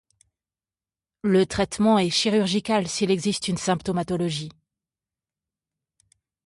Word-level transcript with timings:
Le 1.21 1.45
traitement 1.45 1.99
est 1.99 2.09
chirurgical 2.09 2.87
s'il 2.87 3.11
existe 3.11 3.49
une 3.49 3.57
symptomatologie. 3.57 4.49